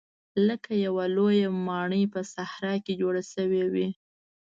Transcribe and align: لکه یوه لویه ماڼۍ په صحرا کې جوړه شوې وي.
لکه 0.47 0.71
یوه 0.85 1.05
لویه 1.15 1.49
ماڼۍ 1.67 2.03
په 2.13 2.19
صحرا 2.33 2.73
کې 2.85 2.93
جوړه 3.01 3.23
شوې 3.33 3.63
وي. 3.73 3.89